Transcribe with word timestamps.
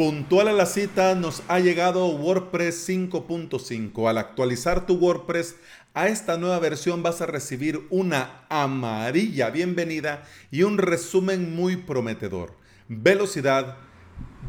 Puntual 0.00 0.48
a 0.48 0.54
la 0.54 0.64
cita 0.64 1.14
nos 1.14 1.42
ha 1.46 1.60
llegado 1.60 2.06
WordPress 2.06 2.88
5.5. 2.88 4.08
Al 4.08 4.16
actualizar 4.16 4.86
tu 4.86 4.94
WordPress 4.94 5.56
a 5.92 6.08
esta 6.08 6.38
nueva 6.38 6.58
versión 6.58 7.02
vas 7.02 7.20
a 7.20 7.26
recibir 7.26 7.86
una 7.90 8.46
amarilla 8.48 9.50
bienvenida 9.50 10.24
y 10.50 10.62
un 10.62 10.78
resumen 10.78 11.54
muy 11.54 11.76
prometedor. 11.76 12.54
Velocidad, 12.88 13.76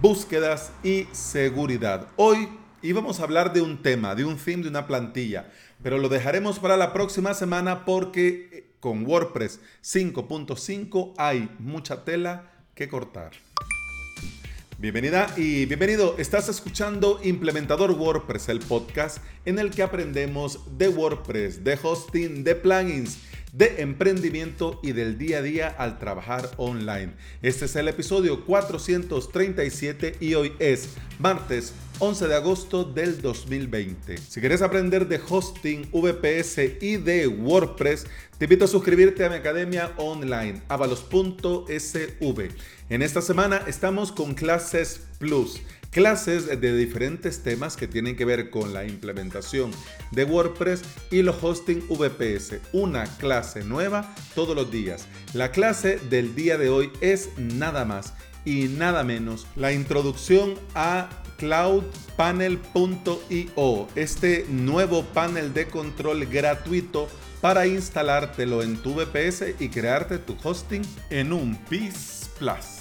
búsquedas 0.01 0.71
y 0.83 1.07
seguridad. 1.11 2.07
Hoy 2.15 2.47
íbamos 2.81 3.19
a 3.19 3.23
hablar 3.23 3.51
de 3.51 3.59
un 3.59 3.83
tema, 3.83 4.15
de 4.15 4.23
un 4.23 4.37
theme, 4.37 4.63
de 4.63 4.69
una 4.69 4.87
plantilla, 4.87 5.51
pero 5.83 5.97
lo 5.97 6.07
dejaremos 6.07 6.59
para 6.59 6.77
la 6.77 6.93
próxima 6.93 7.33
semana 7.33 7.83
porque 7.83 8.49
eh, 8.53 8.71
con 8.79 9.05
WordPress 9.05 9.59
5.5 9.83 11.13
hay 11.17 11.53
mucha 11.59 12.05
tela 12.05 12.53
que 12.73 12.87
cortar. 12.87 13.33
Bienvenida 14.81 15.31
y 15.37 15.67
bienvenido. 15.67 16.15
Estás 16.17 16.49
escuchando 16.49 17.19
Implementador 17.23 17.91
WordPress, 17.91 18.49
el 18.49 18.57
podcast 18.57 19.19
en 19.45 19.59
el 19.59 19.69
que 19.69 19.83
aprendemos 19.83 20.59
de 20.75 20.89
WordPress, 20.89 21.63
de 21.63 21.77
hosting, 21.83 22.43
de 22.43 22.55
plugins, 22.55 23.19
de 23.53 23.81
emprendimiento 23.81 24.79
y 24.81 24.93
del 24.93 25.17
día 25.17 25.39
a 25.39 25.41
día 25.41 25.67
al 25.67 25.99
trabajar 25.99 26.49
online. 26.57 27.13
Este 27.41 27.65
es 27.65 27.75
el 27.75 27.87
episodio 27.87 28.45
437 28.45 30.15
y 30.19 30.35
hoy 30.35 30.53
es 30.59 30.89
martes 31.19 31.73
11 31.99 32.27
de 32.27 32.35
agosto 32.35 32.83
del 32.83 33.21
2020. 33.21 34.17
Si 34.17 34.39
quieres 34.39 34.61
aprender 34.61 35.07
de 35.07 35.19
hosting, 35.29 35.87
VPS 35.91 36.81
y 36.81 36.97
de 36.97 37.27
WordPress, 37.27 38.07
te 38.39 38.45
invito 38.45 38.65
a 38.65 38.67
suscribirte 38.67 39.23
a 39.23 39.29
mi 39.29 39.35
academia 39.35 39.91
online, 39.97 40.63
avalos.sv. 40.67 42.49
En 42.89 43.01
esta 43.03 43.21
semana 43.21 43.61
estamos 43.67 44.11
con 44.11 44.33
Clases 44.33 45.01
Plus, 45.19 45.61
clases 45.91 46.47
de 46.47 46.77
diferentes 46.77 47.43
temas 47.43 47.77
que 47.77 47.87
tienen 47.87 48.15
que 48.15 48.25
ver 48.25 48.49
con 48.49 48.73
la 48.73 48.85
implementación 48.85 49.69
de 50.11 50.23
WordPress 50.23 50.81
y 51.11 51.21
los 51.21 51.35
hosting 51.41 51.83
VPS. 51.87 52.55
Una 52.73 53.05
clase 53.17 53.63
nueva 53.63 54.15
todos 54.33 54.55
los 54.55 54.71
días. 54.71 55.05
La 55.33 55.51
clase 55.51 55.99
del 56.09 56.33
día 56.33 56.57
de 56.57 56.69
hoy 56.69 56.89
es 57.01 57.29
nada 57.37 57.85
más 57.85 58.13
y 58.45 58.69
nada 58.69 59.03
menos 59.03 59.45
la 59.55 59.71
introducción 59.71 60.55
a 60.73 61.07
cloudpanel.io, 61.37 63.87
este 63.95 64.47
nuevo 64.49 65.03
panel 65.05 65.53
de 65.53 65.67
control 65.67 66.25
gratuito 66.25 67.07
para 67.41 67.67
instalártelo 67.67 68.61
en 68.61 68.77
tu 68.77 68.93
VPS 68.93 69.55
y 69.59 69.69
crearte 69.69 70.19
tu 70.19 70.37
hosting 70.43 70.83
en 71.09 71.33
un 71.33 71.55
PIS 71.65 72.29
Plus. 72.37 72.80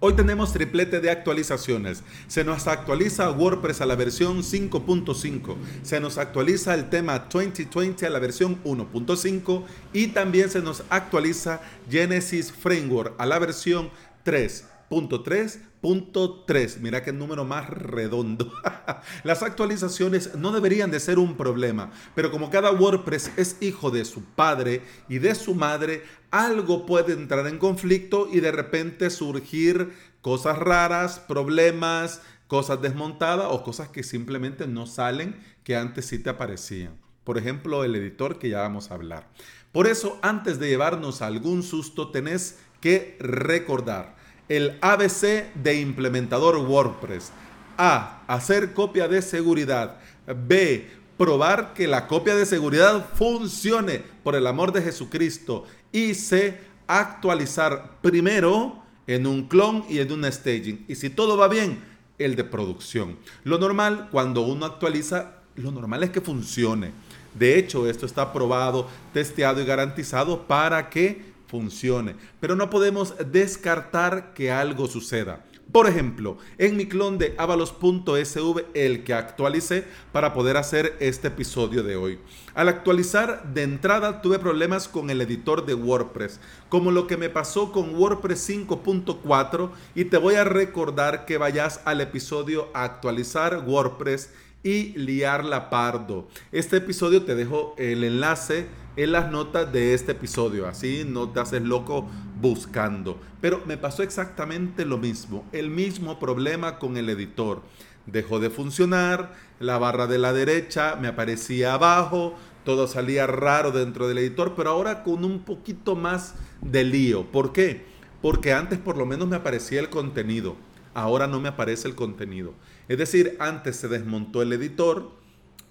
Hoy 0.00 0.12
tenemos 0.14 0.52
triplete 0.52 1.00
de 1.00 1.10
actualizaciones. 1.10 2.04
Se 2.28 2.44
nos 2.44 2.68
actualiza 2.68 3.32
WordPress 3.32 3.80
a 3.80 3.86
la 3.86 3.96
versión 3.96 4.44
5.5. 4.44 5.56
Se 5.82 5.98
nos 5.98 6.18
actualiza 6.18 6.72
el 6.74 6.88
tema 6.88 7.26
2020 7.28 8.06
a 8.06 8.10
la 8.10 8.20
versión 8.20 8.62
1.5. 8.62 9.64
Y 9.92 10.08
también 10.08 10.50
se 10.50 10.60
nos 10.60 10.84
actualiza 10.88 11.60
Genesis 11.90 12.52
Framework 12.52 13.16
a 13.18 13.26
la 13.26 13.40
versión 13.40 13.90
3. 14.22 14.66
3.3.3. 14.90 16.78
Mira 16.78 17.02
qué 17.02 17.12
número 17.12 17.44
más 17.44 17.68
redondo. 17.68 18.52
Las 19.24 19.42
actualizaciones 19.42 20.34
no 20.34 20.52
deberían 20.52 20.90
de 20.90 21.00
ser 21.00 21.18
un 21.18 21.36
problema, 21.36 21.90
pero 22.14 22.30
como 22.30 22.50
cada 22.50 22.70
WordPress 22.72 23.32
es 23.36 23.56
hijo 23.60 23.90
de 23.90 24.04
su 24.04 24.22
padre 24.24 24.82
y 25.08 25.18
de 25.18 25.34
su 25.34 25.54
madre, 25.54 26.04
algo 26.30 26.86
puede 26.86 27.12
entrar 27.12 27.46
en 27.46 27.58
conflicto 27.58 28.28
y 28.30 28.40
de 28.40 28.52
repente 28.52 29.10
surgir 29.10 29.92
cosas 30.20 30.58
raras, 30.58 31.18
problemas, 31.20 32.22
cosas 32.46 32.80
desmontadas 32.80 33.48
o 33.50 33.62
cosas 33.62 33.88
que 33.88 34.02
simplemente 34.02 34.66
no 34.66 34.86
salen 34.86 35.38
que 35.64 35.76
antes 35.76 36.06
sí 36.06 36.18
te 36.18 36.30
aparecían. 36.30 36.98
Por 37.24 37.36
ejemplo, 37.36 37.84
el 37.84 37.94
editor 37.94 38.38
que 38.38 38.48
ya 38.48 38.60
vamos 38.60 38.90
a 38.90 38.94
hablar. 38.94 39.28
Por 39.70 39.86
eso, 39.86 40.18
antes 40.22 40.58
de 40.58 40.68
llevarnos 40.68 41.20
algún 41.20 41.62
susto, 41.62 42.10
tenés 42.10 42.58
que 42.80 43.18
recordar 43.20 44.16
el 44.48 44.78
ABC 44.80 45.52
de 45.54 45.80
implementador 45.80 46.56
WordPress. 46.56 47.30
A. 47.76 48.22
Hacer 48.26 48.72
copia 48.72 49.08
de 49.08 49.22
seguridad. 49.22 49.98
B. 50.26 50.90
Probar 51.16 51.74
que 51.74 51.86
la 51.86 52.06
copia 52.06 52.34
de 52.34 52.46
seguridad 52.46 53.06
funcione 53.14 54.02
por 54.22 54.34
el 54.34 54.46
amor 54.46 54.72
de 54.72 54.82
Jesucristo. 54.82 55.64
Y 55.92 56.14
C. 56.14 56.58
Actualizar 56.86 58.00
primero 58.00 58.82
en 59.06 59.26
un 59.26 59.48
clon 59.48 59.84
y 59.88 59.98
en 59.98 60.12
un 60.12 60.30
staging. 60.30 60.84
Y 60.88 60.94
si 60.94 61.10
todo 61.10 61.36
va 61.36 61.48
bien, 61.48 61.82
el 62.18 62.36
de 62.36 62.44
producción. 62.44 63.18
Lo 63.44 63.58
normal, 63.58 64.08
cuando 64.10 64.42
uno 64.42 64.66
actualiza, 64.66 65.32
lo 65.56 65.70
normal 65.70 66.02
es 66.02 66.10
que 66.10 66.20
funcione. 66.20 66.92
De 67.34 67.58
hecho, 67.58 67.88
esto 67.88 68.06
está 68.06 68.32
probado, 68.32 68.88
testeado 69.12 69.60
y 69.60 69.64
garantizado 69.64 70.46
para 70.46 70.90
que 70.90 71.22
funcione. 71.48 72.14
Pero 72.40 72.54
no 72.54 72.70
podemos 72.70 73.14
descartar 73.32 74.32
que 74.34 74.52
algo 74.52 74.86
suceda. 74.86 75.44
Por 75.72 75.86
ejemplo, 75.86 76.38
en 76.56 76.78
mi 76.78 76.86
clon 76.86 77.18
de 77.18 77.34
avalos.sv, 77.36 78.64
el 78.72 79.04
que 79.04 79.12
actualicé 79.12 79.84
para 80.12 80.32
poder 80.32 80.56
hacer 80.56 80.96
este 80.98 81.28
episodio 81.28 81.82
de 81.82 81.94
hoy. 81.94 82.18
Al 82.54 82.68
actualizar 82.68 83.52
de 83.52 83.64
entrada 83.64 84.22
tuve 84.22 84.38
problemas 84.38 84.88
con 84.88 85.10
el 85.10 85.20
editor 85.20 85.66
de 85.66 85.74
WordPress, 85.74 86.40
como 86.70 86.90
lo 86.90 87.06
que 87.06 87.18
me 87.18 87.28
pasó 87.28 87.70
con 87.70 87.94
WordPress 87.94 88.48
5.4 88.48 89.70
y 89.94 90.06
te 90.06 90.16
voy 90.16 90.36
a 90.36 90.44
recordar 90.44 91.26
que 91.26 91.36
vayas 91.36 91.82
al 91.84 92.00
episodio 92.00 92.70
actualizar 92.72 93.62
WordPress 93.66 94.30
y 94.62 94.98
liarla 94.98 95.68
pardo. 95.68 96.28
Este 96.50 96.78
episodio 96.78 97.24
te 97.24 97.34
dejo 97.34 97.74
el 97.76 98.04
enlace 98.04 98.66
en 98.98 99.12
las 99.12 99.30
notas 99.30 99.72
de 99.72 99.94
este 99.94 100.10
episodio, 100.10 100.66
así 100.66 101.04
no 101.06 101.28
te 101.28 101.38
haces 101.38 101.62
loco 101.62 102.08
buscando. 102.40 103.16
Pero 103.40 103.62
me 103.64 103.76
pasó 103.76 104.02
exactamente 104.02 104.84
lo 104.84 104.98
mismo, 104.98 105.46
el 105.52 105.70
mismo 105.70 106.18
problema 106.18 106.80
con 106.80 106.96
el 106.96 107.08
editor. 107.08 107.62
Dejó 108.06 108.40
de 108.40 108.50
funcionar, 108.50 109.34
la 109.60 109.78
barra 109.78 110.08
de 110.08 110.18
la 110.18 110.32
derecha 110.32 110.96
me 111.00 111.06
aparecía 111.06 111.74
abajo, 111.74 112.34
todo 112.64 112.88
salía 112.88 113.28
raro 113.28 113.70
dentro 113.70 114.08
del 114.08 114.18
editor, 114.18 114.54
pero 114.56 114.70
ahora 114.70 115.04
con 115.04 115.24
un 115.24 115.44
poquito 115.44 115.94
más 115.94 116.34
de 116.60 116.82
lío. 116.82 117.30
¿Por 117.30 117.52
qué? 117.52 117.84
Porque 118.20 118.52
antes 118.52 118.80
por 118.80 118.96
lo 118.96 119.06
menos 119.06 119.28
me 119.28 119.36
aparecía 119.36 119.78
el 119.78 119.90
contenido, 119.90 120.56
ahora 120.92 121.28
no 121.28 121.38
me 121.38 121.50
aparece 121.50 121.86
el 121.86 121.94
contenido. 121.94 122.52
Es 122.88 122.98
decir, 122.98 123.36
antes 123.38 123.76
se 123.76 123.86
desmontó 123.86 124.42
el 124.42 124.52
editor, 124.52 125.12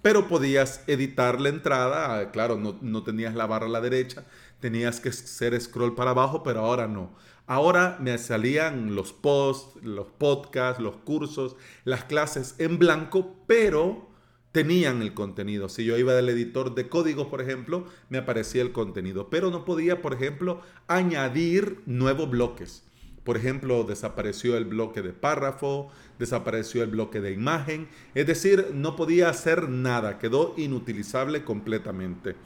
pero 0.02 0.28
podías 0.28 0.84
editar 0.88 1.42
la 1.42 1.50
entrada, 1.50 2.20
ah, 2.20 2.32
claro, 2.32 2.58
no, 2.58 3.04
tenías 3.04 3.36
la 3.36 3.46
barra 3.46 3.66
a 3.66 3.70
la 3.70 3.82
derecha, 3.82 4.26
tenías 4.60 5.00
que 5.00 5.10
hacer 5.10 5.60
scroll 5.60 5.96
para 5.96 6.12
abajo, 6.12 6.44
pero 6.44 6.62
ahora 6.62 6.88
no. 6.88 7.12
Ahora 7.46 7.98
me 8.02 8.18
salían 8.18 8.96
los 8.96 9.14
posts, 9.14 9.82
los 9.84 10.08
podcasts, 10.08 10.82
los 10.82 10.98
cursos, 10.98 11.56
las 11.86 12.04
clases 12.04 12.56
en 12.58 12.78
blanco, 12.78 13.36
pero 13.48 14.10
tenían 14.52 15.02
el 15.02 15.14
contenido. 15.14 15.70
Si 15.70 15.86
yo 15.86 15.98
iba 15.98 16.14
del 16.14 16.30
editor 16.30 16.76
de 16.76 16.90
código, 16.90 17.30
por 17.30 17.42
ejemplo, 17.42 17.86
me 18.10 18.18
aparecía 18.18 18.62
el 18.62 18.72
contenido, 18.72 19.30
pero 19.30 19.52
no 19.52 19.66
podía, 19.66 20.02
por 20.02 20.14
ejemplo, 20.14 20.62
añadir 20.88 21.82
nuevos 21.86 22.30
bloques. 22.30 22.87
Por 23.28 23.36
ejemplo, 23.36 23.84
desapareció 23.84 24.56
el 24.56 24.64
bloque 24.64 25.02
de 25.02 25.12
párrafo, 25.12 25.92
desapareció 26.18 26.82
el 26.82 26.92
bloque 26.92 27.20
de 27.20 27.34
imagen, 27.34 27.90
es 28.16 28.26
decir, 28.26 28.72
no 28.74 28.96
podía 28.96 29.28
hacer 29.28 29.68
nada, 29.68 30.18
quedó 30.18 30.54
inutilizable 30.56 31.44
completamente. 31.44 32.38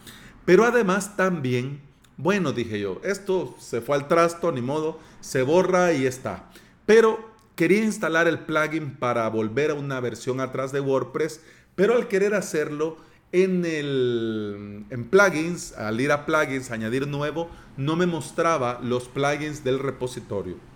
Pero 0.44 0.66
además 0.66 1.16
también, 1.16 1.82
bueno, 2.18 2.52
dije 2.52 2.80
yo, 2.80 3.00
esto 3.04 3.56
se 3.60 3.82
fue 3.82 3.96
al 3.96 4.08
trasto, 4.08 4.52
ni 4.52 4.62
modo, 4.62 4.98
se 5.20 5.44
borra 5.44 5.94
y 5.94 6.08
está. 6.08 6.50
Pero 6.88 7.30
quería 7.56 7.84
instalar 7.84 8.28
el 8.28 8.40
plugin 8.40 8.96
para 8.96 9.30
volver 9.30 9.70
a 9.70 9.76
una 9.76 10.00
versión 10.00 10.40
atrás 10.40 10.72
de 10.72 10.80
WordPress, 10.80 11.42
pero 11.76 11.94
al 11.94 12.08
querer 12.08 12.34
hacerlo, 12.34 12.98
en, 13.34 13.66
el, 13.66 14.86
en 14.90 15.10
plugins, 15.10 15.74
al 15.74 16.02
ir 16.02 16.12
a 16.12 16.26
plugins, 16.26 16.72
añadir 16.72 17.08
nuevo, 17.08 17.50
no 17.78 17.96
me 17.96 18.08
mostraba 18.08 18.80
los 18.82 19.08
plugins 19.08 19.64
del 19.64 19.78
repositorio. 19.78 20.71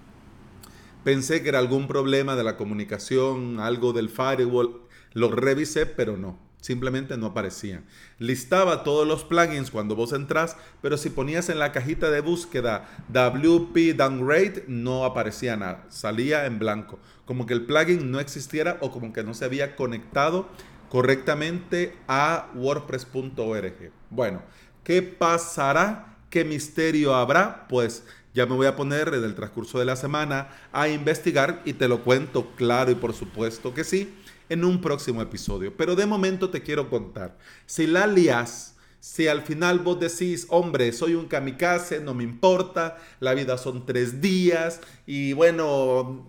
Pensé 1.06 1.44
que 1.44 1.50
era 1.50 1.60
algún 1.60 1.88
problema 1.88 2.36
de 2.36 2.44
la 2.44 2.58
comunicación, 2.58 3.60
algo 3.60 3.94
del 3.94 4.10
firewall. 4.10 4.82
Lo 5.14 5.30
revisé, 5.30 5.86
pero 5.86 6.18
no. 6.18 6.40
Simplemente 6.62 7.16
no 7.16 7.28
aparecían. 7.28 7.86
Listaba 8.18 8.84
todos 8.84 9.08
los 9.08 9.24
plugins 9.24 9.70
cuando 9.70 9.96
vos 9.96 10.14
entras, 10.14 10.58
pero 10.82 10.98
si 10.98 11.12
ponías 11.12 11.50
en 11.50 11.60
la 11.60 11.72
cajita 11.72 12.10
de 12.10 12.22
búsqueda 12.22 12.90
WP 13.10 13.96
Downgrade, 13.96 14.66
no 14.68 15.06
aparecía 15.06 15.56
nada. 15.56 15.86
Salía 15.90 16.48
en 16.48 16.58
blanco. 16.58 16.98
Como 17.26 17.46
que 17.46 17.54
el 17.54 17.68
plugin 17.68 18.10
no 18.10 18.20
existiera 18.20 18.80
o 18.82 18.90
como 18.90 19.14
que 19.14 19.24
no 19.24 19.36
se 19.36 19.46
había 19.46 19.76
conectado 19.76 20.50
correctamente 20.90 21.96
a 22.08 22.50
WordPress.org. 22.56 23.92
Bueno, 24.10 24.42
¿qué 24.84 25.04
pasará? 25.04 26.18
¿Qué 26.32 26.44
misterio 26.44 27.14
habrá? 27.14 27.68
Pues 27.68 28.04
ya 28.36 28.46
me 28.46 28.54
voy 28.54 28.68
a 28.68 28.76
poner 28.76 29.08
en 29.14 29.24
el 29.24 29.34
transcurso 29.34 29.80
de 29.80 29.86
la 29.86 29.96
semana 29.96 30.50
a 30.74 30.90
investigar 30.90 31.62
y 31.64 31.74
te 31.74 31.88
lo 31.88 32.04
cuento 32.04 32.52
claro 32.56 32.92
y 32.92 32.96
por 32.96 33.14
supuesto 33.14 33.74
que 33.74 33.86
sí 33.86 34.14
en 34.50 34.66
un 34.66 34.82
próximo 34.82 35.22
episodio. 35.22 35.76
Pero 35.76 35.96
de 35.96 36.06
momento 36.06 36.50
te 36.50 36.62
quiero 36.62 36.90
contar. 36.90 37.38
Si 37.66 37.88
la 37.88 38.06
lias, 38.08 38.76
si 39.00 39.30
al 39.30 39.42
final 39.42 39.80
vos 39.80 40.02
decís, 40.02 40.48
hombre, 40.50 40.92
soy 40.92 41.16
un 41.16 41.28
kamikaze, 41.28 42.02
no 42.02 42.14
me 42.14 42.26
importa, 42.26 42.98
la 43.22 43.34
vida 43.34 43.58
son 43.58 43.86
tres 43.86 44.20
días 44.20 44.82
y 45.08 45.32
bueno, 45.32 46.28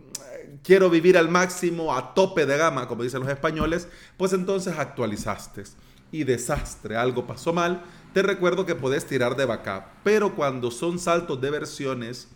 quiero 0.62 0.88
vivir 0.88 1.18
al 1.18 1.28
máximo, 1.28 1.92
a 1.92 2.14
tope 2.14 2.46
de 2.46 2.56
gama, 2.56 2.86
como 2.86 3.02
dicen 3.02 3.20
los 3.20 3.28
españoles, 3.28 3.88
pues 4.16 4.32
entonces 4.32 4.78
actualizaste 4.78 5.64
y 6.12 6.22
desastre, 6.22 6.96
algo 6.96 7.26
pasó 7.26 7.52
mal, 7.52 7.82
te 8.16 8.22
recuerdo 8.22 8.64
que 8.64 8.74
puedes 8.74 9.04
tirar 9.04 9.36
de 9.36 9.44
backup, 9.44 9.82
pero 10.02 10.34
cuando 10.34 10.70
son 10.70 10.98
saltos 10.98 11.38
de 11.38 11.50
versiones, 11.50 12.28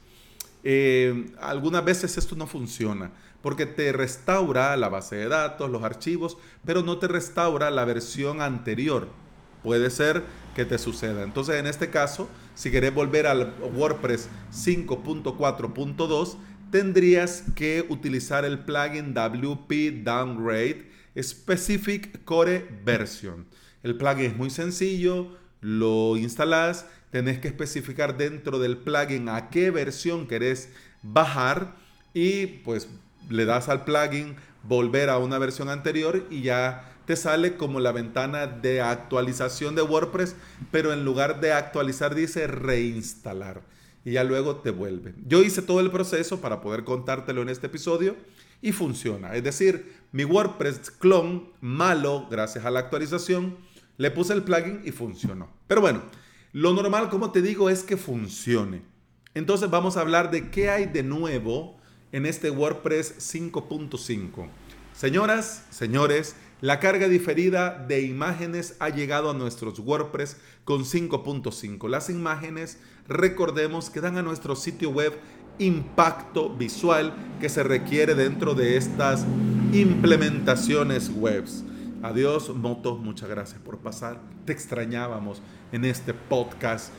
eh, 0.63 1.33
algunas 1.41 1.83
veces 1.83 2.19
esto 2.19 2.37
no 2.37 2.47
funciona 2.47 3.13
porque 3.41 3.65
te 3.65 3.91
restaura 3.91 4.77
la 4.77 4.91
base 4.91 5.17
de 5.17 5.29
datos, 5.29 5.71
los 5.71 5.83
archivos, 5.83 6.37
pero 6.67 6.83
no 6.83 6.99
te 6.99 7.09
restaura 7.09 7.71
la 7.71 7.87
versión 7.87 8.43
anterior. 8.43 9.09
Puede 9.63 9.89
ser 9.89 10.23
que 10.55 10.67
te 10.67 10.77
suceda. 10.77 11.23
Entonces, 11.23 11.55
en 11.55 11.67
este 11.67 11.89
caso, 11.89 12.29
si 12.55 12.71
querés 12.71 12.93
volver 12.93 13.27
al 13.27 13.55
WordPress 13.75 14.29
5.4.2, 14.53 16.37
tendrías 16.71 17.45
que 17.55 17.87
utilizar 17.89 18.45
el 18.45 18.59
plugin 18.67 19.15
WP 19.15 20.05
Downgrade 20.05 20.91
Specific 21.23 22.23
Core 22.25 22.69
Version. 22.85 23.47
El 23.83 23.97
plugin 23.97 24.27
es 24.27 24.37
muy 24.37 24.51
sencillo, 24.51 25.41
lo 25.61 26.17
instalas, 26.17 26.87
tenés 27.11 27.39
que 27.39 27.49
especificar 27.49 28.17
dentro 28.17 28.59
del 28.59 28.79
plugin 28.79 29.29
a 29.29 29.51
qué 29.51 29.71
versión 29.71 30.27
querés 30.27 30.71
bajar 31.03 31.75
y 32.15 32.47
pues 32.47 32.89
le 33.29 33.45
das 33.45 33.69
al 33.69 33.85
plugin 33.85 34.37
volver 34.63 35.11
a 35.11 35.19
una 35.19 35.39
versión 35.39 35.69
anterior 35.69 36.27
y 36.31 36.43
ya 36.43 36.91
te 37.07 37.17
sale 37.17 37.57
como 37.57 37.81
la 37.81 37.93
ventana 37.93 38.47
de 38.47 38.81
actualización 38.81 39.75
de 39.75 39.83
WordPress, 39.83 40.37
pero 40.71 40.93
en 40.93 41.05
lugar 41.05 41.41
de 41.41 41.53
actualizar 41.53 42.15
dice 42.15 42.47
reinstalar 42.47 43.63
y 44.05 44.13
ya 44.13 44.25
luego 44.25 44.57
te 44.57 44.71
vuelve. 44.71 45.15
Yo 45.27 45.43
hice 45.43 45.63
todo 45.63 45.81
el 45.81 45.91
proceso 45.91 46.41
para 46.41 46.61
poder 46.61 46.85
contártelo 46.85 47.43
en 47.43 47.49
este 47.49 47.67
episodio 47.67 48.17
y 48.63 48.73
funciona. 48.73 49.35
Es 49.35 49.43
decir, 49.43 49.97
mi 50.13 50.25
WordPress 50.25 50.91
clone 50.91 51.51
malo, 51.61 52.27
gracias 52.31 52.65
a 52.65 52.71
la 52.71 52.81
actualización, 52.81 53.57
le 54.01 54.11
puse 54.11 54.33
el 54.33 54.43
plugin 54.43 54.81
y 54.83 54.93
funcionó. 54.93 55.51
Pero 55.67 55.83
bueno, 55.83 56.01
lo 56.55 56.73
normal, 56.73 57.11
como 57.11 57.33
te 57.33 57.43
digo, 57.43 57.69
es 57.69 57.83
que 57.83 57.99
funcione. 57.99 58.81
Entonces 59.35 59.69
vamos 59.69 59.99
a 59.99 60.01
hablar 60.01 60.31
de 60.31 60.49
qué 60.51 60.71
hay 60.71 60.87
de 60.87 61.03
nuevo 61.03 61.77
en 62.11 62.25
este 62.25 62.51
WordPress 62.51 63.17
5.5. 63.19 64.49
Señoras, 64.95 65.67
señores, 65.69 66.35
la 66.63 66.81
carga 66.81 67.09
diferida 67.09 67.85
de 67.87 68.01
imágenes 68.01 68.75
ha 68.79 68.89
llegado 68.89 69.29
a 69.29 69.35
nuestros 69.35 69.79
WordPress 69.79 70.39
con 70.65 70.87
5.5. 70.87 71.87
Las 71.87 72.09
imágenes, 72.09 72.79
recordemos 73.07 73.91
que 73.91 74.01
dan 74.01 74.17
a 74.17 74.23
nuestro 74.23 74.57
sitio 74.57 74.89
web 74.89 75.13
impacto 75.59 76.49
visual 76.49 77.13
que 77.39 77.51
se 77.51 77.63
requiere 77.63 78.15
dentro 78.15 78.55
de 78.55 78.79
estas 78.79 79.27
implementaciones 79.75 81.11
webs. 81.15 81.65
Adiós, 82.03 82.49
Moto, 82.55 82.97
muchas 82.97 83.29
gracias 83.29 83.61
por 83.61 83.77
pasar. 83.79 84.23
Te 84.47 84.53
extrañábamos 84.55 85.43
en 85.71 85.85
este 85.85 86.15
podcast. 86.15 86.93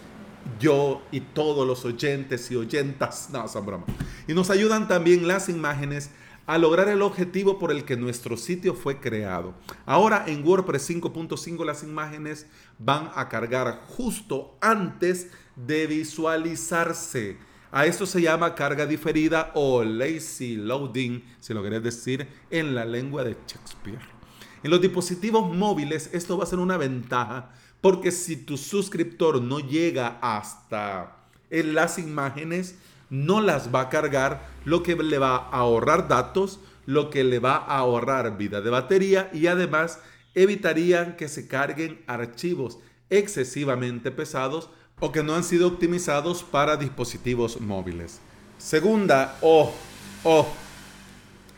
Yo 0.59 1.01
y 1.11 1.21
todos 1.21 1.67
los 1.67 1.85
oyentes 1.85 2.51
y 2.51 2.55
oyentas, 2.55 3.29
no, 3.31 3.47
son 3.47 3.65
broma. 3.65 3.85
Y 4.27 4.35
nos 4.35 4.51
ayudan 4.51 4.87
también 4.87 5.27
las 5.27 5.49
imágenes 5.49 6.11
a 6.45 6.59
lograr 6.59 6.87
el 6.87 7.01
objetivo 7.01 7.57
por 7.57 7.71
el 7.71 7.83
que 7.83 7.97
nuestro 7.97 8.37
sitio 8.37 8.75
fue 8.75 8.99
creado. 8.99 9.55
Ahora 9.87 10.25
en 10.27 10.45
WordPress 10.45 10.91
5.5 10.91 11.65
las 11.65 11.81
imágenes 11.81 12.45
van 12.77 13.09
a 13.15 13.27
cargar 13.27 13.81
justo 13.87 14.55
antes 14.61 15.31
de 15.55 15.87
visualizarse. 15.87 17.37
A 17.71 17.87
esto 17.87 18.05
se 18.05 18.21
llama 18.21 18.53
carga 18.53 18.85
diferida 18.85 19.51
o 19.55 19.83
lazy 19.83 20.57
loading, 20.57 21.23
si 21.39 21.55
lo 21.55 21.63
querés 21.63 21.81
decir 21.81 22.27
en 22.51 22.75
la 22.75 22.85
lengua 22.85 23.23
de 23.23 23.35
Shakespeare. 23.47 24.20
En 24.63 24.71
los 24.71 24.81
dispositivos 24.81 25.55
móviles 25.55 26.09
esto 26.13 26.37
va 26.37 26.43
a 26.43 26.47
ser 26.47 26.59
una 26.59 26.77
ventaja 26.77 27.51
porque 27.81 28.11
si 28.11 28.37
tu 28.37 28.57
suscriptor 28.57 29.41
no 29.41 29.59
llega 29.59 30.19
hasta 30.21 31.17
en 31.49 31.73
las 31.73 31.97
imágenes, 31.97 32.75
no 33.09 33.41
las 33.41 33.73
va 33.73 33.81
a 33.81 33.89
cargar, 33.89 34.47
lo 34.63 34.83
que 34.83 34.95
le 34.95 35.17
va 35.17 35.35
a 35.35 35.49
ahorrar 35.49 36.07
datos, 36.07 36.59
lo 36.85 37.09
que 37.09 37.23
le 37.23 37.39
va 37.39 37.55
a 37.55 37.79
ahorrar 37.79 38.37
vida 38.37 38.61
de 38.61 38.69
batería 38.69 39.29
y 39.33 39.47
además 39.47 39.99
evitarían 40.33 41.17
que 41.17 41.27
se 41.27 41.47
carguen 41.47 42.01
archivos 42.07 42.79
excesivamente 43.09 44.11
pesados 44.11 44.69
o 44.99 45.11
que 45.11 45.23
no 45.23 45.35
han 45.35 45.43
sido 45.43 45.67
optimizados 45.67 46.43
para 46.43 46.77
dispositivos 46.77 47.59
móviles. 47.59 48.21
Segunda, 48.57 49.37
o, 49.41 49.73
o, 50.23 50.47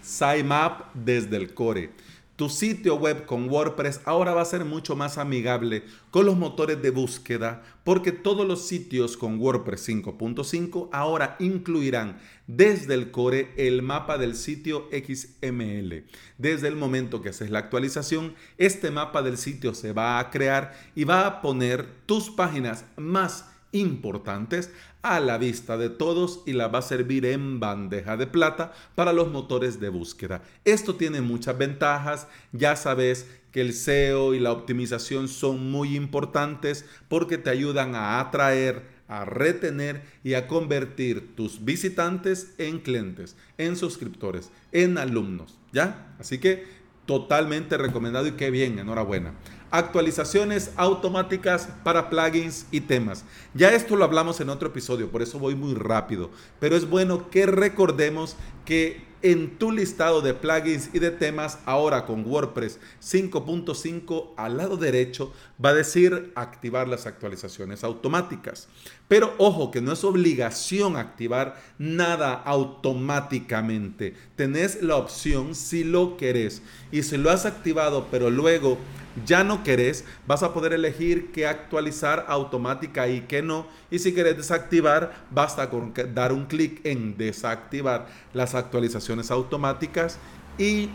sitemap 0.01 0.93
desde 0.93 1.35
el 1.35 1.53
core. 1.53 1.91
Tu 2.35 2.49
sitio 2.49 2.95
web 2.95 3.27
con 3.27 3.47
WordPress 3.47 4.01
ahora 4.05 4.33
va 4.33 4.41
a 4.41 4.45
ser 4.45 4.65
mucho 4.65 4.95
más 4.95 5.19
amigable 5.19 5.83
con 6.09 6.25
los 6.25 6.35
motores 6.35 6.81
de 6.81 6.89
búsqueda 6.89 7.61
porque 7.83 8.11
todos 8.11 8.47
los 8.47 8.67
sitios 8.67 9.17
con 9.17 9.39
WordPress 9.39 9.89
5.5 9.89 10.89
ahora 10.91 11.35
incluirán 11.39 12.17
desde 12.47 12.95
el 12.95 13.11
core 13.11 13.53
el 13.55 13.83
mapa 13.83 14.17
del 14.17 14.35
sitio 14.35 14.89
XML. 14.91 16.05
Desde 16.39 16.67
el 16.67 16.75
momento 16.75 17.21
que 17.21 17.29
haces 17.29 17.51
la 17.51 17.59
actualización, 17.59 18.33
este 18.57 18.89
mapa 18.89 19.21
del 19.21 19.37
sitio 19.37 19.75
se 19.75 19.93
va 19.93 20.17
a 20.17 20.31
crear 20.31 20.73
y 20.95 21.03
va 21.03 21.27
a 21.27 21.41
poner 21.43 21.87
tus 22.07 22.31
páginas 22.31 22.85
más 22.97 23.45
importantes 23.73 24.71
a 25.03 25.19
la 25.19 25.37
vista 25.37 25.77
de 25.77 25.89
todos 25.89 26.41
y 26.45 26.53
la 26.53 26.69
va 26.69 26.79
a 26.79 26.81
servir 26.81 27.25
en 27.25 27.59
bandeja 27.59 28.17
de 28.17 28.25
plata 28.25 28.73
para 28.95 29.13
los 29.13 29.29
motores 29.31 29.79
de 29.79 29.89
búsqueda. 29.89 30.41
Esto 30.63 30.95
tiene 30.95 31.21
muchas 31.21 31.57
ventajas, 31.57 32.27
ya 32.53 32.75
sabes 32.75 33.27
que 33.51 33.61
el 33.61 33.73
SEO 33.73 34.33
y 34.33 34.39
la 34.39 34.51
optimización 34.51 35.27
son 35.27 35.69
muy 35.69 35.95
importantes 35.95 36.85
porque 37.09 37.37
te 37.37 37.49
ayudan 37.49 37.95
a 37.95 38.19
atraer, 38.19 38.81
a 39.07 39.25
retener 39.25 40.01
y 40.23 40.33
a 40.33 40.47
convertir 40.47 41.35
tus 41.35 41.63
visitantes 41.63 42.55
en 42.57 42.79
clientes, 42.79 43.35
en 43.57 43.75
suscriptores, 43.75 44.51
en 44.71 44.97
alumnos, 44.97 45.59
¿ya? 45.73 46.15
Así 46.17 46.39
que 46.39 46.65
totalmente 47.05 47.77
recomendado 47.77 48.25
y 48.27 48.31
qué 48.31 48.49
bien, 48.49 48.79
enhorabuena 48.79 49.33
actualizaciones 49.73 50.69
automáticas 50.75 51.67
para 51.83 52.07
plugins 52.07 52.67
y 52.69 52.81
temas. 52.81 53.25
Ya 53.55 53.73
esto 53.73 53.95
lo 53.95 54.03
hablamos 54.05 54.39
en 54.39 54.49
otro 54.49 54.67
episodio, 54.67 55.09
por 55.09 55.23
eso 55.23 55.39
voy 55.39 55.55
muy 55.55 55.73
rápido, 55.73 56.29
pero 56.59 56.75
es 56.75 56.87
bueno 56.87 57.31
que 57.31 57.47
recordemos 57.47 58.35
que 58.65 59.11
en 59.23 59.57
tu 59.57 59.71
listado 59.71 60.21
de 60.21 60.33
plugins 60.33 60.89
y 60.93 60.99
de 60.99 61.09
temas, 61.09 61.57
ahora 61.65 62.05
con 62.05 62.25
WordPress 62.25 62.77
5.5 63.01 64.33
al 64.35 64.57
lado 64.57 64.75
derecho 64.75 65.33
va 65.63 65.69
a 65.69 65.73
decir 65.73 66.33
activar 66.35 66.89
las 66.89 67.07
actualizaciones 67.07 67.85
automáticas. 67.85 68.67
Pero 69.07 69.33
ojo 69.37 69.71
que 69.71 69.79
no 69.79 69.93
es 69.93 70.03
obligación 70.03 70.97
activar 70.97 71.55
nada 71.77 72.33
automáticamente. 72.33 74.13
Tenés 74.35 74.83
la 74.83 74.97
opción 74.97 75.55
si 75.55 75.85
lo 75.85 76.17
querés. 76.17 76.61
Y 76.91 77.03
si 77.03 77.15
lo 77.15 77.31
has 77.31 77.45
activado 77.45 78.07
pero 78.11 78.29
luego 78.29 78.77
ya 79.25 79.43
no 79.43 79.63
querés, 79.63 80.05
vas 80.27 80.43
a 80.43 80.53
poder 80.53 80.73
elegir 80.73 81.31
qué 81.31 81.47
actualizar 81.47 82.25
automática 82.27 83.07
y 83.07 83.21
qué 83.21 83.41
no. 83.41 83.67
Y 83.91 83.99
si 83.99 84.13
querés 84.13 84.37
desactivar, 84.37 85.25
basta 85.31 85.69
con 85.69 85.93
dar 86.13 86.33
un 86.33 86.45
clic 86.45 86.81
en 86.85 87.17
desactivar 87.17 88.07
las 88.33 88.55
actualizaciones 88.55 89.31
automáticas 89.31 90.17
y 90.57 90.89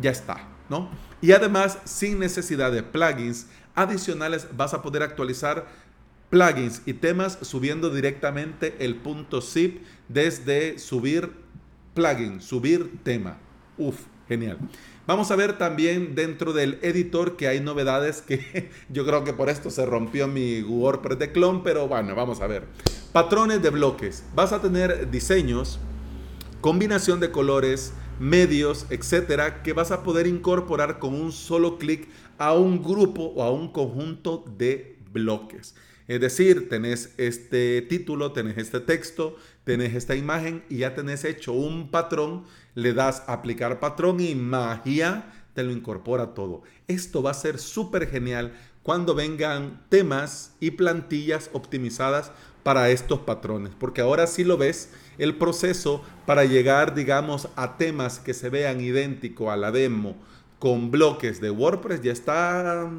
ya 0.00 0.10
está, 0.10 0.48
¿no? 0.68 0.88
Y 1.20 1.32
además, 1.32 1.78
sin 1.84 2.18
necesidad 2.18 2.72
de 2.72 2.82
plugins 2.82 3.46
adicionales, 3.74 4.48
vas 4.56 4.74
a 4.74 4.82
poder 4.82 5.02
actualizar 5.02 5.66
plugins 6.30 6.82
y 6.86 6.94
temas 6.94 7.38
subiendo 7.42 7.90
directamente 7.90 8.76
el 8.78 8.96
punto 8.96 9.40
zip 9.42 9.82
desde 10.08 10.78
subir 10.78 11.32
plugin, 11.94 12.40
subir 12.40 13.02
tema. 13.02 13.36
Uf, 13.76 13.96
genial. 14.28 14.58
Vamos 15.10 15.32
a 15.32 15.34
ver 15.34 15.58
también 15.58 16.14
dentro 16.14 16.52
del 16.52 16.78
editor 16.82 17.36
que 17.36 17.48
hay 17.48 17.58
novedades 17.58 18.22
que 18.22 18.70
yo 18.90 19.04
creo 19.04 19.24
que 19.24 19.32
por 19.32 19.48
esto 19.48 19.68
se 19.68 19.84
rompió 19.84 20.28
mi 20.28 20.62
WordPress 20.62 21.18
de 21.18 21.32
clon, 21.32 21.64
pero 21.64 21.88
bueno, 21.88 22.14
vamos 22.14 22.40
a 22.40 22.46
ver. 22.46 22.62
Patrones 23.12 23.60
de 23.60 23.70
bloques. 23.70 24.22
Vas 24.36 24.52
a 24.52 24.62
tener 24.62 25.10
diseños, 25.10 25.80
combinación 26.60 27.18
de 27.18 27.32
colores, 27.32 27.92
medios, 28.20 28.86
etcétera, 28.90 29.64
que 29.64 29.72
vas 29.72 29.90
a 29.90 30.04
poder 30.04 30.28
incorporar 30.28 31.00
con 31.00 31.14
un 31.14 31.32
solo 31.32 31.76
clic 31.76 32.08
a 32.38 32.54
un 32.54 32.80
grupo 32.80 33.32
o 33.34 33.42
a 33.42 33.50
un 33.50 33.72
conjunto 33.72 34.44
de 34.56 34.96
bloques. 35.12 35.74
Es 36.10 36.20
decir, 36.20 36.68
tenés 36.68 37.14
este 37.18 37.82
título, 37.82 38.32
tenés 38.32 38.58
este 38.58 38.80
texto, 38.80 39.36
tenés 39.62 39.94
esta 39.94 40.16
imagen 40.16 40.64
y 40.68 40.78
ya 40.78 40.94
tenés 40.94 41.24
hecho 41.24 41.52
un 41.52 41.92
patrón, 41.92 42.44
le 42.82 42.92
das 42.92 43.22
aplicar 43.26 43.80
patrón 43.80 44.20
y 44.20 44.34
magia 44.34 45.32
te 45.54 45.62
lo 45.62 45.72
incorpora 45.72 46.34
todo. 46.34 46.62
Esto 46.86 47.22
va 47.22 47.32
a 47.32 47.34
ser 47.34 47.58
súper 47.58 48.08
genial 48.08 48.52
cuando 48.82 49.14
vengan 49.14 49.82
temas 49.88 50.54
y 50.60 50.72
plantillas 50.72 51.50
optimizadas 51.52 52.32
para 52.62 52.90
estos 52.90 53.20
patrones, 53.20 53.72
porque 53.78 54.00
ahora 54.00 54.26
sí 54.26 54.44
lo 54.44 54.56
ves, 54.56 54.90
el 55.18 55.36
proceso 55.36 56.02
para 56.26 56.44
llegar, 56.44 56.94
digamos, 56.94 57.48
a 57.56 57.76
temas 57.76 58.18
que 58.18 58.34
se 58.34 58.50
vean 58.50 58.80
idénticos 58.80 59.48
a 59.48 59.56
la 59.56 59.70
demo 59.70 60.16
con 60.58 60.90
bloques 60.90 61.40
de 61.40 61.50
WordPress 61.50 62.02
ya 62.02 62.12
está 62.12 62.90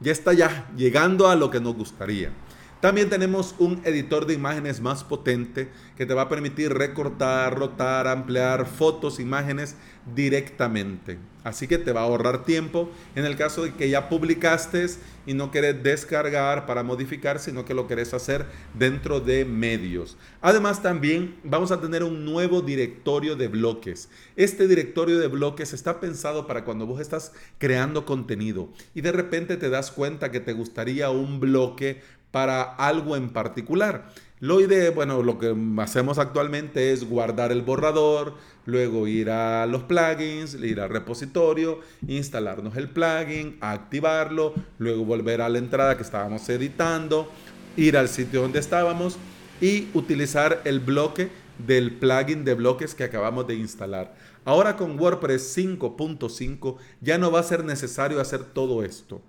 ya 0.00 0.12
está 0.12 0.32
ya 0.32 0.68
llegando 0.76 1.28
a 1.28 1.36
lo 1.36 1.50
que 1.50 1.60
nos 1.60 1.74
gustaría. 1.74 2.32
También 2.80 3.08
tenemos 3.08 3.54
un 3.58 3.80
editor 3.84 4.26
de 4.26 4.34
imágenes 4.34 4.80
más 4.80 5.02
potente 5.02 5.68
que 5.96 6.04
te 6.04 6.12
va 6.12 6.22
a 6.22 6.28
permitir 6.28 6.74
recortar, 6.74 7.58
rotar, 7.58 8.06
ampliar 8.06 8.66
fotos, 8.66 9.18
imágenes 9.18 9.76
directamente. 10.14 11.18
Así 11.42 11.68
que 11.68 11.78
te 11.78 11.92
va 11.92 12.00
a 12.00 12.04
ahorrar 12.04 12.44
tiempo 12.44 12.90
en 13.14 13.24
el 13.24 13.36
caso 13.36 13.62
de 13.62 13.72
que 13.72 13.88
ya 13.88 14.08
publicaste 14.08 14.86
y 15.26 15.34
no 15.34 15.50
quieres 15.52 15.80
descargar 15.82 16.66
para 16.66 16.82
modificar, 16.82 17.38
sino 17.38 17.64
que 17.64 17.72
lo 17.72 17.86
querés 17.86 18.14
hacer 18.14 18.46
dentro 18.74 19.20
de 19.20 19.44
medios. 19.44 20.16
Además 20.40 20.82
también 20.82 21.36
vamos 21.44 21.70
a 21.70 21.80
tener 21.80 22.02
un 22.02 22.24
nuevo 22.24 22.62
directorio 22.62 23.36
de 23.36 23.48
bloques. 23.48 24.08
Este 24.34 24.66
directorio 24.66 25.18
de 25.18 25.28
bloques 25.28 25.72
está 25.72 26.00
pensado 26.00 26.48
para 26.48 26.64
cuando 26.64 26.84
vos 26.84 27.00
estás 27.00 27.32
creando 27.58 28.04
contenido 28.06 28.68
y 28.92 29.00
de 29.00 29.12
repente 29.12 29.56
te 29.56 29.70
das 29.70 29.92
cuenta 29.92 30.32
que 30.32 30.40
te 30.40 30.52
gustaría 30.52 31.10
un 31.10 31.38
bloque 31.38 32.02
para 32.30 32.62
algo 32.62 33.16
en 33.16 33.30
particular. 33.30 34.10
Lo 34.38 34.60
ideal, 34.60 34.92
bueno, 34.92 35.22
lo 35.22 35.38
que 35.38 35.56
hacemos 35.78 36.18
actualmente 36.18 36.92
es 36.92 37.08
guardar 37.08 37.52
el 37.52 37.62
borrador, 37.62 38.34
luego 38.66 39.06
ir 39.06 39.30
a 39.30 39.64
los 39.64 39.84
plugins, 39.84 40.54
ir 40.54 40.78
al 40.80 40.90
repositorio, 40.90 41.80
instalarnos 42.06 42.76
el 42.76 42.90
plugin, 42.90 43.56
activarlo, 43.62 44.52
luego 44.78 45.06
volver 45.06 45.40
a 45.40 45.48
la 45.48 45.56
entrada 45.56 45.96
que 45.96 46.02
estábamos 46.02 46.46
editando, 46.50 47.32
ir 47.78 47.96
al 47.96 48.08
sitio 48.08 48.42
donde 48.42 48.58
estábamos 48.58 49.16
y 49.62 49.88
utilizar 49.94 50.60
el 50.64 50.80
bloque 50.80 51.30
del 51.58 51.92
plugin 51.92 52.44
de 52.44 52.52
bloques 52.52 52.94
que 52.94 53.04
acabamos 53.04 53.46
de 53.46 53.54
instalar. 53.54 54.14
Ahora 54.44 54.76
con 54.76 55.00
WordPress 55.00 55.56
5.5 55.56 56.76
ya 57.00 57.16
no 57.16 57.30
va 57.30 57.40
a 57.40 57.42
ser 57.42 57.64
necesario 57.64 58.20
hacer 58.20 58.44
todo 58.44 58.84
esto. 58.84 59.22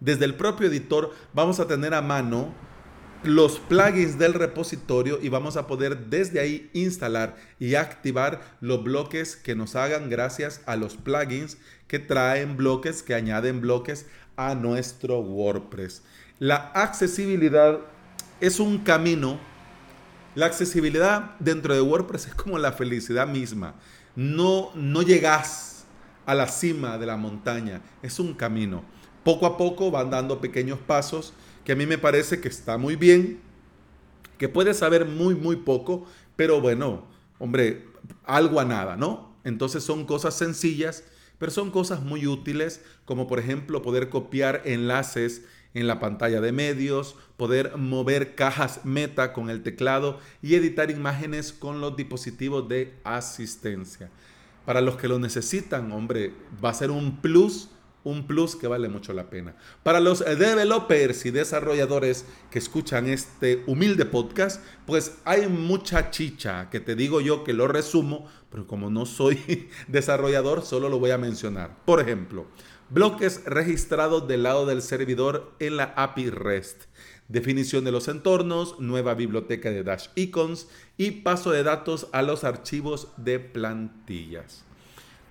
Desde 0.00 0.24
el 0.24 0.34
propio 0.34 0.68
editor 0.68 1.12
vamos 1.32 1.60
a 1.60 1.66
tener 1.66 1.94
a 1.94 2.02
mano 2.02 2.52
los 3.24 3.58
plugins 3.58 4.18
del 4.18 4.34
repositorio 4.34 5.18
y 5.20 5.30
vamos 5.30 5.56
a 5.56 5.66
poder 5.66 6.06
desde 6.06 6.40
ahí 6.40 6.70
instalar 6.74 7.36
y 7.58 7.74
activar 7.74 8.42
los 8.60 8.84
bloques 8.84 9.34
que 9.34 9.54
nos 9.54 9.76
hagan 9.76 10.10
gracias 10.10 10.60
a 10.66 10.76
los 10.76 10.96
plugins 10.96 11.56
que 11.88 11.98
traen 11.98 12.56
bloques, 12.56 13.02
que 13.02 13.14
añaden 13.14 13.62
bloques 13.62 14.06
a 14.36 14.54
nuestro 14.54 15.20
WordPress. 15.20 16.02
La 16.38 16.70
accesibilidad 16.74 17.80
es 18.40 18.60
un 18.60 18.78
camino. 18.78 19.38
La 20.34 20.46
accesibilidad 20.46 21.36
dentro 21.38 21.74
de 21.74 21.80
WordPress 21.80 22.26
es 22.26 22.34
como 22.34 22.58
la 22.58 22.72
felicidad 22.72 23.26
misma. 23.26 23.74
No, 24.16 24.70
no 24.74 25.00
llegas 25.00 25.86
a 26.26 26.34
la 26.34 26.48
cima 26.48 26.98
de 26.98 27.06
la 27.06 27.16
montaña, 27.16 27.80
es 28.02 28.18
un 28.18 28.34
camino 28.34 28.93
poco 29.24 29.46
a 29.46 29.56
poco 29.56 29.90
van 29.90 30.10
dando 30.10 30.40
pequeños 30.40 30.78
pasos 30.78 31.32
que 31.64 31.72
a 31.72 31.76
mí 31.76 31.86
me 31.86 31.98
parece 31.98 32.40
que 32.40 32.48
está 32.48 32.76
muy 32.78 32.94
bien, 32.94 33.40
que 34.38 34.48
puedes 34.48 34.78
saber 34.78 35.06
muy, 35.06 35.34
muy 35.34 35.56
poco, 35.56 36.06
pero 36.36 36.60
bueno, 36.60 37.04
hombre, 37.38 37.86
algo 38.24 38.60
a 38.60 38.64
nada, 38.64 38.96
¿no? 38.96 39.34
Entonces 39.44 39.82
son 39.82 40.04
cosas 40.04 40.34
sencillas, 40.34 41.04
pero 41.38 41.50
son 41.50 41.70
cosas 41.70 42.02
muy 42.02 42.26
útiles, 42.26 42.82
como 43.04 43.26
por 43.26 43.38
ejemplo 43.38 43.82
poder 43.82 44.08
copiar 44.08 44.62
enlaces 44.64 45.42
en 45.72 45.86
la 45.86 46.00
pantalla 46.00 46.40
de 46.40 46.52
medios, 46.52 47.16
poder 47.36 47.76
mover 47.76 48.34
cajas 48.34 48.84
meta 48.84 49.32
con 49.32 49.50
el 49.50 49.62
teclado 49.62 50.20
y 50.40 50.54
editar 50.54 50.90
imágenes 50.90 51.52
con 51.52 51.80
los 51.80 51.96
dispositivos 51.96 52.68
de 52.68 52.94
asistencia. 53.02 54.10
Para 54.64 54.80
los 54.80 54.96
que 54.96 55.08
lo 55.08 55.18
necesitan, 55.18 55.90
hombre, 55.92 56.32
va 56.64 56.70
a 56.70 56.74
ser 56.74 56.90
un 56.90 57.20
plus 57.20 57.68
un 58.04 58.26
plus 58.26 58.54
que 58.54 58.68
vale 58.68 58.88
mucho 58.88 59.12
la 59.12 59.30
pena. 59.30 59.56
Para 59.82 60.00
los 60.00 60.20
developers 60.20 61.26
y 61.26 61.30
desarrolladores 61.30 62.26
que 62.50 62.58
escuchan 62.58 63.08
este 63.08 63.64
humilde 63.66 64.04
podcast, 64.04 64.62
pues 64.86 65.18
hay 65.24 65.48
mucha 65.48 66.10
chicha 66.10 66.70
que 66.70 66.80
te 66.80 66.94
digo 66.94 67.20
yo 67.20 67.42
que 67.42 67.52
lo 67.54 67.66
resumo, 67.66 68.28
pero 68.50 68.66
como 68.66 68.90
no 68.90 69.06
soy 69.06 69.68
desarrollador, 69.88 70.62
solo 70.62 70.88
lo 70.88 70.98
voy 70.98 71.10
a 71.10 71.18
mencionar. 71.18 71.78
Por 71.84 72.00
ejemplo, 72.00 72.46
bloques 72.90 73.44
registrados 73.46 74.28
del 74.28 74.44
lado 74.44 74.66
del 74.66 74.82
servidor 74.82 75.52
en 75.58 75.76
la 75.76 75.94
API 75.96 76.30
REST. 76.30 76.84
Definición 77.28 77.84
de 77.84 77.92
los 77.92 78.08
entornos, 78.08 78.78
nueva 78.80 79.14
biblioteca 79.14 79.70
de 79.70 79.82
Dash 79.82 80.08
Icons 80.14 80.68
y 80.98 81.10
paso 81.22 81.50
de 81.50 81.62
datos 81.62 82.08
a 82.12 82.20
los 82.20 82.44
archivos 82.44 83.08
de 83.16 83.40
plantillas. 83.40 84.64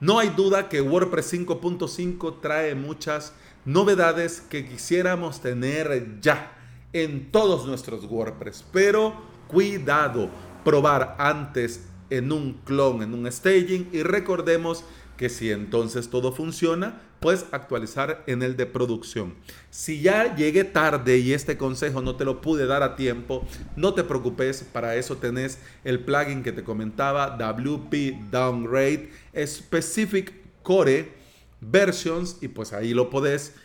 No 0.04 0.20
hay 0.20 0.32
duda 0.32 0.68
que 0.68 0.82
WordPress 0.82 1.32
5.5 1.32 2.42
trae 2.42 2.76
muchas 2.76 3.32
novedades 3.64 4.42
que 4.42 4.68
quisiéramos 4.68 5.40
tener 5.40 6.20
ya 6.20 6.52
en 6.92 7.32
todos 7.32 7.66
nuestros 7.66 8.04
WordPress, 8.04 8.66
pero 8.74 9.14
cuidado, 9.48 10.30
probar 10.66 11.16
antes 11.20 11.86
en 12.10 12.34
un 12.34 12.56
clon, 12.66 13.02
en 13.02 13.14
un 13.14 13.32
staging 13.32 13.92
y 13.94 14.04
recordemos 14.04 14.84
que 15.16 15.30
si 15.30 15.52
entonces 15.52 16.10
todo 16.10 16.34
funciona, 16.34 17.02
puedes 17.24 17.46
actualizar 17.52 18.22
en 18.28 18.44
el 18.44 18.58
de 18.58 18.66
producción. 18.66 19.34
Si 19.70 20.02
ya 20.02 20.36
llegué 20.36 20.66
tarde 20.66 21.20
y 21.20 21.32
este 21.32 21.58
consejo 21.58 22.02
no 22.02 22.18
te 22.18 22.26
lo 22.26 22.42
pude 22.42 22.66
dar 22.66 22.84
a 22.84 22.98
tiempo, 22.98 23.48
no 23.78 23.94
te 23.94 24.04
preocupes, 24.04 24.64
para 24.64 24.98
eso 24.98 25.16
tenés 25.16 25.58
el 25.86 26.02
plugin 26.02 26.44
que 26.44 26.52
te 26.52 26.66
comentaba, 26.66 27.38
WP 27.38 28.30
Downgrade 28.30 29.10
Specific 29.46 30.34
Core 30.64 31.14
Versions 31.62 32.40
y 32.42 32.50
pues 32.50 32.74
ahí 32.74 32.94
lo 32.94 33.10
podés 33.10 33.56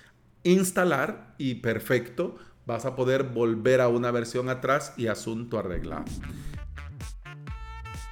instalar 0.44 1.34
y 1.36 1.56
perfecto, 1.56 2.36
vas 2.64 2.84
a 2.84 2.94
poder 2.94 3.24
volver 3.24 3.80
a 3.80 3.88
una 3.88 4.12
versión 4.12 4.48
atrás 4.50 4.94
y 4.96 5.08
asunto 5.08 5.58
arreglado. 5.58 6.04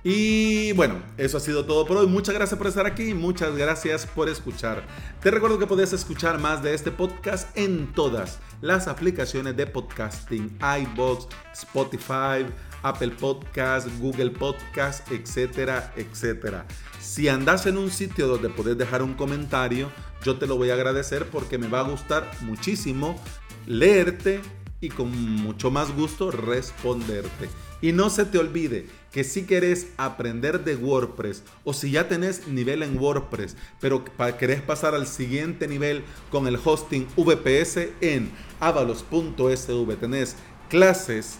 Y 0.08 0.70
bueno, 0.75 1.02
eso 1.16 1.36
ha 1.36 1.40
sido 1.40 1.64
todo 1.64 1.84
por 1.84 1.96
hoy. 1.96 2.06
Muchas 2.06 2.32
gracias 2.32 2.56
por 2.56 2.68
estar 2.68 2.86
aquí, 2.86 3.12
muchas 3.12 3.56
gracias 3.56 4.06
por 4.06 4.28
escuchar. 4.28 4.84
Te 5.20 5.32
recuerdo 5.32 5.58
que 5.58 5.66
puedes 5.66 5.92
escuchar 5.92 6.38
más 6.38 6.62
de 6.62 6.75
este 6.75 6.92
podcast 6.92 7.48
en 7.58 7.92
todas 7.92 8.38
las 8.60 8.86
aplicaciones 8.86 9.56
de 9.56 9.66
podcasting, 9.66 10.56
iBox, 10.60 11.26
Spotify, 11.54 12.46
Apple 12.84 13.16
Podcast, 13.18 13.88
Google 13.98 14.30
Podcast, 14.30 15.10
etcétera, 15.10 15.92
etcétera. 15.96 16.66
Si 17.00 17.26
andas 17.26 17.66
en 17.66 17.76
un 17.76 17.90
sitio 17.90 18.28
donde 18.28 18.48
puedes 18.48 18.78
dejar 18.78 19.02
un 19.02 19.14
comentario, 19.14 19.90
yo 20.22 20.38
te 20.38 20.46
lo 20.46 20.56
voy 20.56 20.70
a 20.70 20.75
agradecer 20.75 21.26
porque 21.30 21.58
me 21.58 21.66
va 21.66 21.80
a 21.80 21.90
gustar 21.90 22.30
muchísimo 22.42 23.20
leerte 23.66 24.40
y 24.80 24.88
con 24.88 25.10
mucho 25.42 25.72
más 25.72 25.90
gusto 25.96 26.30
responderte. 26.30 27.48
Y 27.80 27.92
no 27.92 28.11
se 28.11 28.25
te 28.25 28.38
olvide 28.38 28.87
que 29.12 29.25
si 29.25 29.45
querés 29.45 29.88
aprender 29.97 30.64
de 30.64 30.76
WordPress 30.76 31.42
o 31.64 31.73
si 31.73 31.90
ya 31.90 32.09
tenés 32.09 32.49
nivel 32.49 32.83
en 32.83 32.99
WordPress, 32.99 33.56
pero 33.80 34.04
querés 34.38 34.61
pasar 34.61 34.95
al 34.95 35.06
siguiente 35.06 35.66
nivel 35.68 36.04
con 36.30 36.47
el 36.47 36.59
hosting 36.62 37.06
VPS 37.16 37.88
en 38.00 38.30
avalos.sv, 38.61 39.97
tenés 39.97 40.37
clases, 40.68 41.38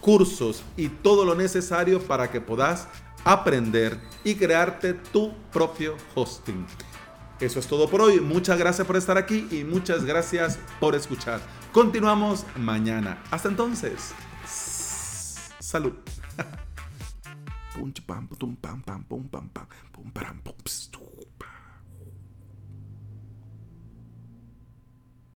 cursos 0.00 0.62
y 0.76 0.88
todo 0.88 1.24
lo 1.24 1.34
necesario 1.34 2.00
para 2.00 2.30
que 2.30 2.40
puedas 2.40 2.88
aprender 3.24 3.98
y 4.24 4.34
crearte 4.34 4.94
tu 4.94 5.34
propio 5.52 5.96
hosting. 6.14 6.66
Eso 7.40 7.60
es 7.60 7.66
todo 7.66 7.88
por 7.88 8.00
hoy. 8.00 8.20
Muchas 8.20 8.58
gracias 8.58 8.86
por 8.86 8.96
estar 8.96 9.16
aquí 9.16 9.46
y 9.50 9.64
muchas 9.64 10.04
gracias 10.04 10.58
por 10.80 10.94
escuchar. 10.94 11.40
Continuamos 11.72 12.44
mañana. 12.56 13.22
Hasta 13.30 13.48
entonces. 13.48 14.12
Salud. 15.68 15.92
pum 17.76 17.92
pam 18.08 18.24
pum 18.24 18.56
pam 18.56 18.80
pam 18.80 19.04
pum 19.04 19.28
pam 19.28 19.46
pam 19.52 19.68
pum 19.92 20.08
pam 20.16 20.36
pum 20.40 20.56